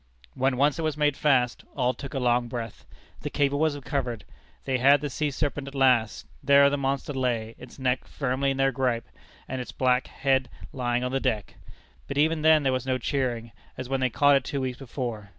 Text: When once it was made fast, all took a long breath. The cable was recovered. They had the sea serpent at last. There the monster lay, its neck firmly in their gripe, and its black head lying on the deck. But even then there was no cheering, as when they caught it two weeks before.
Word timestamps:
When 0.33 0.57
once 0.57 0.79
it 0.79 0.81
was 0.81 0.97
made 0.97 1.15
fast, 1.15 1.63
all 1.75 1.93
took 1.93 2.15
a 2.15 2.19
long 2.19 2.47
breath. 2.47 2.85
The 3.19 3.29
cable 3.29 3.59
was 3.59 3.75
recovered. 3.75 4.25
They 4.65 4.79
had 4.79 4.99
the 4.99 5.11
sea 5.11 5.29
serpent 5.29 5.67
at 5.67 5.75
last. 5.75 6.25
There 6.41 6.67
the 6.71 6.75
monster 6.79 7.13
lay, 7.13 7.53
its 7.59 7.77
neck 7.77 8.07
firmly 8.07 8.49
in 8.49 8.57
their 8.57 8.71
gripe, 8.71 9.07
and 9.47 9.61
its 9.61 9.71
black 9.71 10.07
head 10.07 10.49
lying 10.73 11.03
on 11.03 11.11
the 11.11 11.19
deck. 11.19 11.53
But 12.07 12.17
even 12.17 12.41
then 12.41 12.63
there 12.63 12.73
was 12.73 12.87
no 12.87 12.97
cheering, 12.97 13.51
as 13.77 13.89
when 13.89 13.99
they 13.99 14.09
caught 14.09 14.35
it 14.37 14.43
two 14.43 14.61
weeks 14.61 14.79
before. 14.79 15.29